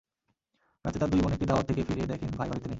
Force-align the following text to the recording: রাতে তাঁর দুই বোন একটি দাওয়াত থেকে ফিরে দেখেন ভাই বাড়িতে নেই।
রাতে 0.85 0.97
তাঁর 0.99 1.09
দুই 1.09 1.21
বোন 1.21 1.31
একটি 1.33 1.45
দাওয়াত 1.45 1.65
থেকে 1.69 1.81
ফিরে 1.87 2.03
দেখেন 2.07 2.29
ভাই 2.29 2.47
বাড়িতে 2.49 2.61
নেই। 2.61 2.69